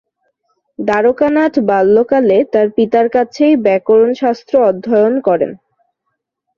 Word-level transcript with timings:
দ্বারকানাথ 0.79 1.53
বাল্যকালে 1.69 2.37
তার 2.53 2.67
পিতার 2.75 3.07
কাছেই 3.09 3.53
ব্যাকরণ 3.65 4.09
শাস্ত্র 4.21 4.53
অধ্যয়ন 4.69 5.13
করেন। 5.27 5.51